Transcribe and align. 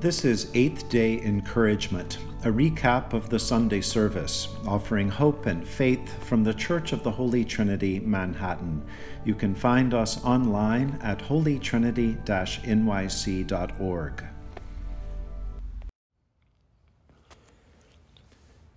This 0.00 0.24
is 0.24 0.50
Eighth 0.54 0.88
Day 0.88 1.20
Encouragement, 1.20 2.16
a 2.42 2.48
recap 2.48 3.12
of 3.12 3.28
the 3.28 3.38
Sunday 3.38 3.82
service, 3.82 4.48
offering 4.66 5.10
hope 5.10 5.44
and 5.44 5.68
faith 5.68 6.24
from 6.24 6.42
the 6.42 6.54
Church 6.54 6.92
of 6.92 7.02
the 7.02 7.10
Holy 7.10 7.44
Trinity, 7.44 8.00
Manhattan. 8.00 8.82
You 9.26 9.34
can 9.34 9.54
find 9.54 9.92
us 9.92 10.24
online 10.24 10.98
at 11.02 11.18
holytrinity 11.18 12.16
nyc.org. 12.24 14.24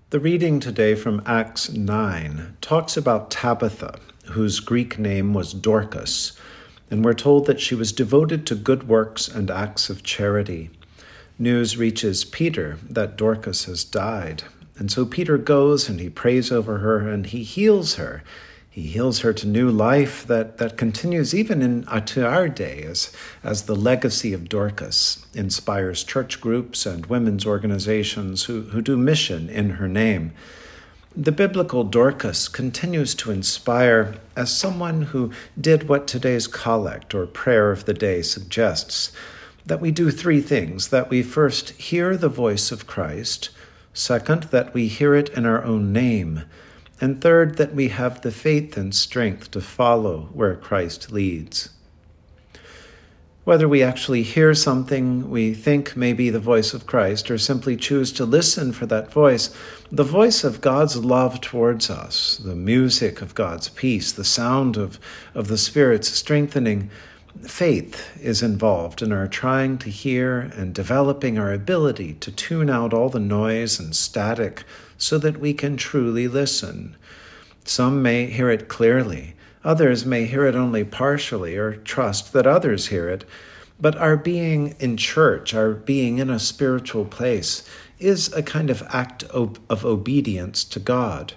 The 0.09 0.19
reading 0.19 0.59
today 0.59 0.93
from 0.93 1.21
Acts 1.25 1.71
9 1.71 2.57
talks 2.59 2.97
about 2.97 3.31
Tabitha, 3.31 3.97
whose 4.25 4.59
Greek 4.59 4.99
name 4.99 5.33
was 5.33 5.53
Dorcas, 5.53 6.33
and 6.91 7.05
we're 7.05 7.13
told 7.13 7.45
that 7.45 7.61
she 7.61 7.75
was 7.75 7.93
devoted 7.93 8.45
to 8.47 8.55
good 8.55 8.89
works 8.89 9.29
and 9.29 9.49
acts 9.49 9.89
of 9.89 10.03
charity 10.03 10.69
news 11.37 11.77
reaches 11.77 12.23
Peter 12.23 12.77
that 12.89 13.17
Dorcas 13.17 13.65
has 13.65 13.83
died. 13.83 14.43
And 14.77 14.91
so 14.91 15.05
Peter 15.05 15.37
goes 15.37 15.87
and 15.87 15.99
he 15.99 16.09
prays 16.09 16.51
over 16.51 16.79
her 16.79 17.07
and 17.07 17.27
he 17.27 17.43
heals 17.43 17.95
her. 17.95 18.23
He 18.69 18.87
heals 18.87 19.19
her 19.19 19.33
to 19.33 19.47
new 19.47 19.69
life 19.69 20.25
that, 20.25 20.57
that 20.57 20.77
continues 20.77 21.35
even 21.35 21.61
in, 21.61 21.83
to 22.05 22.27
our 22.27 22.49
day 22.49 22.81
as, 22.81 23.13
as 23.43 23.63
the 23.63 23.75
legacy 23.75 24.33
of 24.33 24.49
Dorcas 24.49 25.27
inspires 25.35 26.03
church 26.03 26.41
groups 26.41 26.87
and 26.87 27.05
women's 27.05 27.45
organizations 27.45 28.45
who, 28.45 28.61
who 28.61 28.81
do 28.81 28.97
mission 28.97 29.47
in 29.47 29.71
her 29.71 29.87
name. 29.87 30.33
The 31.15 31.31
biblical 31.31 31.83
Dorcas 31.83 32.47
continues 32.47 33.13
to 33.15 33.29
inspire 33.29 34.15
as 34.35 34.51
someone 34.51 35.03
who 35.03 35.31
did 35.61 35.87
what 35.87 36.07
today's 36.07 36.47
collect 36.47 37.13
or 37.13 37.27
prayer 37.27 37.71
of 37.71 37.85
the 37.85 37.93
day 37.93 38.23
suggests 38.23 39.11
that 39.65 39.81
we 39.81 39.91
do 39.91 40.11
three 40.11 40.41
things. 40.41 40.89
That 40.89 41.09
we 41.09 41.23
first 41.23 41.71
hear 41.71 42.17
the 42.17 42.29
voice 42.29 42.71
of 42.71 42.87
Christ, 42.87 43.49
second, 43.93 44.43
that 44.43 44.73
we 44.73 44.87
hear 44.87 45.15
it 45.15 45.29
in 45.29 45.45
our 45.45 45.63
own 45.63 45.93
name, 45.93 46.43
and 47.01 47.21
third, 47.21 47.57
that 47.57 47.73
we 47.73 47.89
have 47.89 48.21
the 48.21 48.31
faith 48.31 48.77
and 48.77 48.93
strength 48.93 49.51
to 49.51 49.61
follow 49.61 50.29
where 50.33 50.55
Christ 50.55 51.11
leads. 51.11 51.69
Whether 53.43 53.67
we 53.67 53.83
actually 53.83 54.23
hear 54.23 54.53
something 54.53 55.29
we 55.29 55.53
think 55.53 55.97
may 55.97 56.13
be 56.13 56.29
the 56.29 56.39
voice 56.39 56.73
of 56.73 56.85
Christ 56.85 57.29
or 57.29 57.37
simply 57.37 57.75
choose 57.75 58.13
to 58.13 58.23
listen 58.23 58.71
for 58.71 58.85
that 58.85 59.11
voice, 59.11 59.53
the 59.91 60.05
voice 60.05 60.45
of 60.45 60.61
God's 60.61 60.95
love 60.95 61.41
towards 61.41 61.89
us, 61.89 62.37
the 62.37 62.55
music 62.55 63.21
of 63.21 63.35
God's 63.35 63.67
peace, 63.67 64.13
the 64.13 64.23
sound 64.23 64.77
of, 64.77 64.97
of 65.35 65.49
the 65.49 65.57
Spirit's 65.57 66.07
strengthening, 66.07 66.89
faith 67.41 68.17
is 68.21 68.41
involved 68.41 69.01
in 69.01 69.11
our 69.11 69.27
trying 69.27 69.77
to 69.79 69.89
hear 69.89 70.39
and 70.39 70.73
developing 70.73 71.37
our 71.37 71.51
ability 71.51 72.13
to 72.13 72.31
tune 72.31 72.69
out 72.69 72.93
all 72.93 73.09
the 73.09 73.19
noise 73.19 73.79
and 73.79 73.95
static 73.95 74.63
so 74.97 75.17
that 75.17 75.39
we 75.39 75.53
can 75.53 75.75
truly 75.75 76.27
listen. 76.27 76.95
Some 77.65 78.01
may 78.01 78.27
hear 78.27 78.49
it 78.49 78.67
clearly, 78.67 79.35
others 79.63 80.05
may 80.05 80.25
hear 80.25 80.45
it 80.45 80.55
only 80.55 80.83
partially 80.83 81.57
or 81.57 81.75
trust 81.75 82.33
that 82.33 82.47
others 82.47 82.87
hear 82.87 83.09
it. 83.09 83.25
But 83.79 83.97
our 83.97 84.15
being 84.15 84.75
in 84.79 84.97
church, 84.97 85.53
our 85.53 85.71
being 85.71 86.19
in 86.19 86.29
a 86.29 86.39
spiritual 86.39 87.05
place, 87.05 87.67
is 87.99 88.31
a 88.33 88.43
kind 88.43 88.69
of 88.69 88.83
act 88.89 89.23
of, 89.23 89.59
of 89.69 89.85
obedience 89.85 90.63
to 90.65 90.79
God 90.79 91.33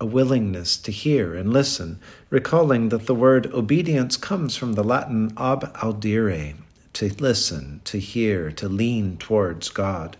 a 0.00 0.06
willingness 0.06 0.76
to 0.76 0.92
hear 0.92 1.34
and 1.34 1.52
listen, 1.52 1.98
recalling 2.30 2.88
that 2.90 3.06
the 3.06 3.14
word 3.14 3.52
obedience 3.52 4.16
comes 4.16 4.56
from 4.56 4.74
the 4.74 4.84
Latin 4.84 5.32
ob 5.36 5.74
audire, 5.74 6.54
to 6.92 7.08
listen, 7.18 7.80
to 7.84 7.98
hear, 7.98 8.50
to 8.52 8.68
lean 8.68 9.16
towards 9.16 9.68
God. 9.68 10.16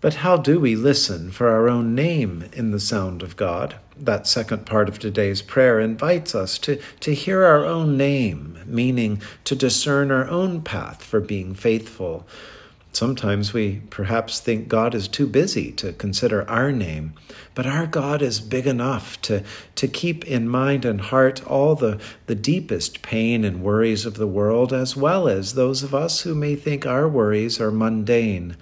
But 0.00 0.14
how 0.14 0.38
do 0.38 0.58
we 0.58 0.76
listen 0.76 1.30
for 1.30 1.50
our 1.50 1.68
own 1.68 1.94
name 1.94 2.46
in 2.54 2.70
the 2.70 2.80
sound 2.80 3.22
of 3.22 3.36
God? 3.36 3.76
That 3.96 4.26
second 4.26 4.64
part 4.64 4.88
of 4.88 4.98
today's 4.98 5.42
prayer 5.42 5.78
invites 5.78 6.34
us 6.34 6.58
to, 6.60 6.80
to 7.00 7.14
hear 7.14 7.44
our 7.44 7.66
own 7.66 7.98
name, 7.98 8.60
meaning 8.64 9.20
to 9.44 9.54
discern 9.54 10.10
our 10.10 10.26
own 10.26 10.62
path 10.62 11.04
for 11.04 11.20
being 11.20 11.54
faithful 11.54 12.26
Sometimes 12.92 13.52
we 13.52 13.82
perhaps 13.88 14.40
think 14.40 14.66
God 14.66 14.94
is 14.94 15.06
too 15.06 15.26
busy 15.26 15.70
to 15.72 15.92
consider 15.92 16.48
our 16.50 16.72
name, 16.72 17.14
but 17.54 17.66
our 17.66 17.86
God 17.86 18.20
is 18.20 18.40
big 18.40 18.66
enough 18.66 19.20
to, 19.22 19.44
to 19.76 19.86
keep 19.86 20.26
in 20.26 20.48
mind 20.48 20.84
and 20.84 21.00
heart 21.00 21.46
all 21.46 21.76
the, 21.76 22.00
the 22.26 22.34
deepest 22.34 23.00
pain 23.00 23.44
and 23.44 23.62
worries 23.62 24.04
of 24.04 24.14
the 24.14 24.26
world, 24.26 24.72
as 24.72 24.96
well 24.96 25.28
as 25.28 25.54
those 25.54 25.84
of 25.84 25.94
us 25.94 26.22
who 26.22 26.34
may 26.34 26.56
think 26.56 26.84
our 26.84 27.08
worries 27.08 27.60
are 27.60 27.70
mundane. 27.70 28.56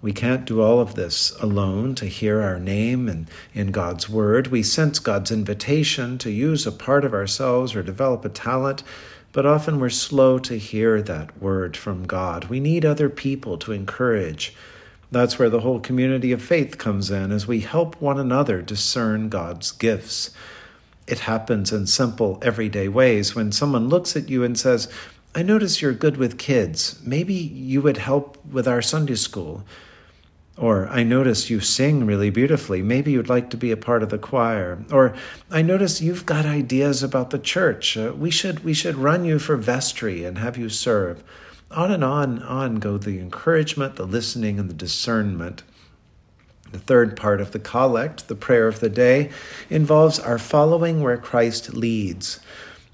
We 0.00 0.12
can't 0.12 0.44
do 0.44 0.60
all 0.60 0.80
of 0.80 0.94
this 0.94 1.32
alone 1.40 1.94
to 1.96 2.06
hear 2.06 2.40
our 2.42 2.58
name 2.58 3.08
and 3.08 3.28
in 3.54 3.70
God's 3.70 4.08
Word. 4.08 4.48
We 4.48 4.62
sense 4.62 4.98
God's 4.98 5.30
invitation 5.30 6.18
to 6.18 6.30
use 6.30 6.66
a 6.66 6.72
part 6.72 7.04
of 7.04 7.14
ourselves 7.14 7.74
or 7.74 7.82
develop 7.84 8.24
a 8.24 8.28
talent 8.28 8.82
but 9.32 9.46
often 9.46 9.80
we're 9.80 9.88
slow 9.88 10.38
to 10.38 10.58
hear 10.58 11.00
that 11.02 11.40
word 11.40 11.76
from 11.76 12.06
God. 12.06 12.44
We 12.44 12.60
need 12.60 12.84
other 12.84 13.08
people 13.08 13.56
to 13.58 13.72
encourage. 13.72 14.54
That's 15.10 15.38
where 15.38 15.50
the 15.50 15.60
whole 15.60 15.80
community 15.80 16.32
of 16.32 16.42
faith 16.42 16.78
comes 16.78 17.10
in 17.10 17.32
as 17.32 17.46
we 17.46 17.60
help 17.60 18.00
one 18.00 18.18
another 18.18 18.62
discern 18.62 19.28
God's 19.28 19.72
gifts. 19.72 20.30
It 21.06 21.20
happens 21.20 21.72
in 21.72 21.86
simple, 21.86 22.38
everyday 22.42 22.88
ways 22.88 23.34
when 23.34 23.52
someone 23.52 23.88
looks 23.88 24.16
at 24.16 24.28
you 24.28 24.44
and 24.44 24.58
says, 24.58 24.90
I 25.34 25.42
notice 25.42 25.80
you're 25.80 25.92
good 25.92 26.18
with 26.18 26.38
kids. 26.38 27.00
Maybe 27.04 27.34
you 27.34 27.80
would 27.80 27.96
help 27.96 28.42
with 28.44 28.68
our 28.68 28.82
Sunday 28.82 29.14
school. 29.14 29.64
Or, 30.58 30.86
I 30.88 31.02
notice 31.02 31.48
you 31.48 31.60
sing 31.60 32.04
really 32.04 32.28
beautifully. 32.28 32.82
Maybe 32.82 33.12
you'd 33.12 33.28
like 33.28 33.48
to 33.50 33.56
be 33.56 33.70
a 33.70 33.76
part 33.76 34.02
of 34.02 34.10
the 34.10 34.18
choir. 34.18 34.84
Or, 34.92 35.14
I 35.50 35.62
notice 35.62 36.02
you've 36.02 36.26
got 36.26 36.44
ideas 36.44 37.02
about 37.02 37.30
the 37.30 37.38
church. 37.38 37.96
Uh, 37.96 38.12
we, 38.14 38.30
should, 38.30 38.62
we 38.62 38.74
should 38.74 38.96
run 38.96 39.24
you 39.24 39.38
for 39.38 39.56
vestry 39.56 40.24
and 40.24 40.36
have 40.38 40.58
you 40.58 40.68
serve. 40.68 41.24
On 41.70 41.90
and 41.90 42.04
on, 42.04 42.42
on 42.42 42.76
go 42.76 42.98
the 42.98 43.18
encouragement, 43.18 43.96
the 43.96 44.06
listening, 44.06 44.58
and 44.58 44.68
the 44.68 44.74
discernment. 44.74 45.62
The 46.70 46.78
third 46.78 47.16
part 47.16 47.40
of 47.40 47.52
the 47.52 47.58
collect, 47.58 48.28
the 48.28 48.34
prayer 48.34 48.68
of 48.68 48.80
the 48.80 48.90
day, 48.90 49.30
involves 49.70 50.18
our 50.18 50.38
following 50.38 51.02
where 51.02 51.16
Christ 51.16 51.72
leads. 51.72 52.40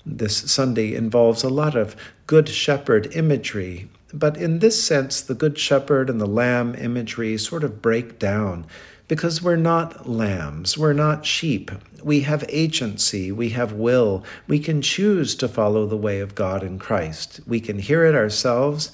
This 0.07 0.37
Sunday 0.51 0.95
involves 0.95 1.43
a 1.43 1.49
lot 1.49 1.77
of 1.77 1.97
Good 2.27 2.49
Shepherd 2.49 3.15
imagery 3.17 3.89
but 4.13 4.37
in 4.37 4.61
this 4.61 4.83
sense, 4.83 5.21
the 5.21 5.35
Good 5.35 5.59
Shepherd 5.59 6.09
and 6.09 6.21
the 6.21 6.27
Lamb 6.27 6.75
imagery 6.75 7.37
sort 7.37 7.65
of 7.65 7.83
break 7.83 8.19
down 8.19 8.67
because 9.07 9.43
we're 9.43 9.57
not 9.57 10.09
lambs, 10.09 10.77
we're 10.77 10.93
not 10.93 11.25
sheep. 11.25 11.71
We 12.03 12.21
have 12.21 12.45
agency, 12.49 13.33
we 13.33 13.51
have 13.51 13.73
will, 13.73 14.25
we 14.47 14.59
can 14.59 14.83
choose 14.83 15.35
to 15.37 15.49
follow 15.49 15.87
the 15.87 15.97
way 15.97 16.21
of 16.21 16.35
God 16.35 16.63
in 16.63 16.79
Christ. 16.79 17.41
We 17.47 17.59
can 17.59 17.79
hear 17.79 18.05
it 18.05 18.15
ourselves, 18.15 18.93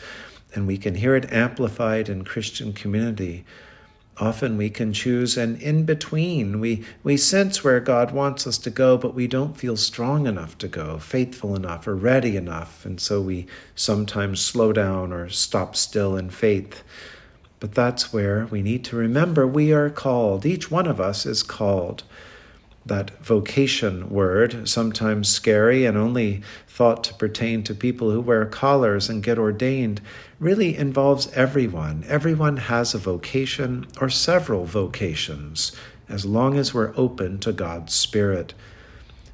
and 0.55 0.67
we 0.67 0.79
can 0.79 0.95
hear 0.95 1.17
it 1.17 1.33
amplified 1.33 2.09
in 2.09 2.25
Christian 2.25 2.73
community. 2.73 3.45
Often 4.19 4.57
we 4.57 4.71
can 4.71 4.93
choose 4.93 5.37
an 5.37 5.57
in 5.57 5.85
between. 5.85 6.61
We, 6.61 6.85
we 7.03 7.17
sense 7.17 7.65
where 7.65 7.81
God 7.81 8.13
wants 8.13 8.47
us 8.47 8.59
to 8.59 8.71
go, 8.71 8.97
but 8.97 9.15
we 9.15 9.27
don't 9.27 9.57
feel 9.57 9.77
strong 9.77 10.27
enough 10.27 10.57
to 10.59 10.69
go, 10.69 10.99
faithful 10.99 11.57
enough, 11.57 11.89
or 11.89 11.97
ready 11.97 12.37
enough. 12.37 12.87
And 12.87 13.01
so 13.01 13.21
we 13.21 13.47
sometimes 13.75 14.41
slow 14.41 14.73
down 14.73 15.13
or 15.13 15.29
stop 15.29 15.75
still 15.75 16.17
in 16.17 16.31
faith. 16.31 16.85
But 17.59 17.75
that's 17.75 18.13
where 18.13 18.47
we 18.47 18.63
need 18.63 18.85
to 18.85 18.97
remember 18.97 19.47
we 19.47 19.73
are 19.73 19.91
called. 19.91 20.47
Each 20.47 20.71
one 20.71 20.87
of 20.87 21.01
us 21.01 21.27
is 21.27 21.43
called 21.43 22.05
that 22.87 23.11
vocation 23.23 24.11
word, 24.11 24.69
sometimes 24.69 25.29
scary 25.29 25.87
and 25.87 25.97
only 25.97 26.43
thought 26.69 27.03
to 27.05 27.15
pertain 27.15 27.63
to 27.63 27.75
people 27.75 28.11
who 28.11 28.21
wear 28.21 28.45
collars 28.45 29.09
and 29.09 29.23
get 29.23 29.39
ordained, 29.39 30.01
really 30.39 30.77
involves 30.77 31.33
everyone. 31.33 32.05
Everyone 32.07 32.57
has 32.59 32.95
a 32.95 32.99
vocation 32.99 33.87
or 34.01 34.11
several 34.11 34.65
vocations, 34.65 35.73
as 36.09 36.27
long 36.27 36.57
as 36.59 36.75
we're 36.75 36.93
open 36.97 37.39
to 37.39 37.53
God's 37.53 37.95
Spirit. 37.95 38.53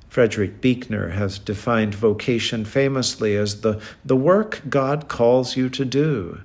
Frederick 0.08 0.60
Buechner 0.60 1.10
has 1.10 1.38
defined 1.38 1.94
vocation 1.94 2.64
famously 2.64 3.36
as 3.36 3.62
the, 3.62 3.80
the 4.04 4.16
work 4.16 4.62
God 4.68 5.08
calls 5.08 5.56
you 5.56 5.68
to 5.70 5.84
do. 5.84 6.40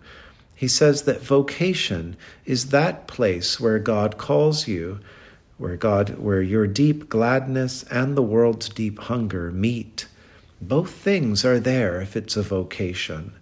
He 0.54 0.68
says 0.68 1.04
that 1.04 1.22
vocation 1.22 2.16
is 2.46 2.70
that 2.70 3.08
place 3.08 3.60
where 3.60 3.80
God 3.80 4.18
calls 4.18 4.68
you 4.68 5.00
where 5.58 5.78
God, 5.78 6.18
where 6.20 6.42
your 6.42 6.68
deep 6.68 7.10
gladness 7.10 7.84
and 7.84 8.16
the 8.16 8.22
world's 8.22 8.70
deep 8.70 9.00
hunger 9.00 9.52
meet. 9.52 10.08
Both 10.62 10.92
things 10.92 11.46
are 11.46 11.60
there 11.60 12.02
if 12.02 12.16
it's 12.16 12.36
a 12.36 12.42
vocation. 12.42 13.34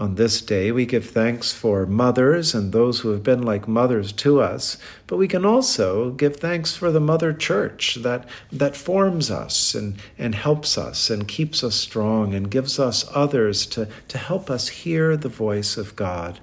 On 0.00 0.14
this 0.14 0.40
day, 0.40 0.72
we 0.72 0.86
give 0.86 1.10
thanks 1.10 1.52
for 1.52 1.84
mothers 1.84 2.54
and 2.54 2.72
those 2.72 3.00
who 3.00 3.10
have 3.10 3.22
been 3.22 3.42
like 3.42 3.68
mothers 3.68 4.12
to 4.12 4.40
us, 4.40 4.78
but 5.06 5.18
we 5.18 5.28
can 5.28 5.44
also 5.44 6.12
give 6.12 6.36
thanks 6.36 6.74
for 6.74 6.90
the 6.90 7.00
Mother 7.00 7.34
Church 7.34 7.96
that, 7.96 8.26
that 8.50 8.76
forms 8.76 9.30
us 9.30 9.74
and, 9.74 9.96
and 10.16 10.34
helps 10.34 10.78
us 10.78 11.10
and 11.10 11.28
keeps 11.28 11.62
us 11.62 11.74
strong 11.74 12.34
and 12.34 12.50
gives 12.50 12.78
us 12.78 13.04
others 13.14 13.66
to, 13.66 13.88
to 14.08 14.16
help 14.16 14.48
us 14.48 14.68
hear 14.68 15.18
the 15.18 15.28
voice 15.28 15.76
of 15.76 15.96
God. 15.96 16.40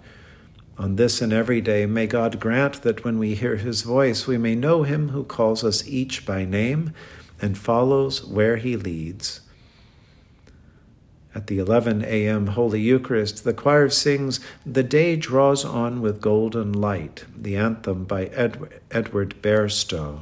On 0.79 0.95
this 0.95 1.21
and 1.21 1.33
every 1.33 1.59
day, 1.59 1.88
may 1.88 2.06
God 2.06 2.39
grant 2.39 2.83
that 2.83 3.03
when 3.03 3.18
we 3.18 3.33
hear 3.33 3.56
his 3.56 3.81
voice, 3.81 4.27
we 4.27 4.38
may 4.38 4.53
know 4.53 4.83
him 4.83 5.09
who 5.09 5.24
calls 5.24 5.63
us 5.63 5.88
each 5.88 6.25
by 6.25 6.45
name 6.45 6.94
and 7.41 7.57
follows 7.57 8.24
where 8.24 8.57
he 8.57 8.75
leads. 8.75 9.41
At 11.33 11.47
the 11.47 11.57
11 11.57 12.03
a.m. 12.03 12.47
Holy 12.47 12.81
Eucharist, 12.81 13.44
the 13.44 13.53
choir 13.53 13.89
sings 13.89 14.39
The 14.65 14.83
Day 14.83 15.15
Draws 15.15 15.65
On 15.65 16.01
with 16.01 16.21
Golden 16.21 16.74
Light, 16.74 17.25
the 17.35 17.56
anthem 17.56 18.06
by 18.06 18.25
Ed- 18.25 18.81
Edward 18.91 19.35
Bairstow. 19.41 20.21